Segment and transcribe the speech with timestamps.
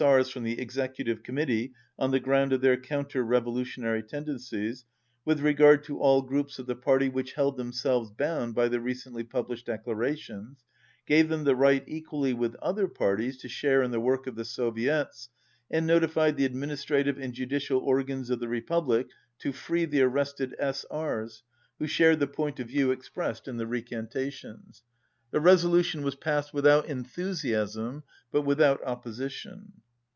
[0.01, 4.83] R.'s from the Exec utive Committee on the ground of their counter revolutionary tendencies)
[5.25, 8.79] with regard to all groups 166 of the party which held themselves bound by the
[8.79, 10.65] recently published declarations,
[11.05, 14.43] gave them the right equally with other parties to share in the work of the
[14.43, 15.29] Soviets,
[15.69, 19.07] and notified the administra tive and judicial organs of the Republic
[19.37, 21.43] to free the arrested S.R.'s
[21.77, 24.81] who shared the point of view expressed in the recantations.
[25.29, 29.73] The resolution was passed without enthusiasm but without opposi tion.